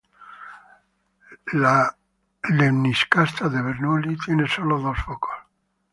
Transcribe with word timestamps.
La 1.53 1.93
lemniscata 2.49 3.49
de 3.49 3.61
Bernoulli 3.61 4.17
tiene 4.17 4.47
solo 4.47 4.79
dos 4.81 4.97
focos. 5.05 5.29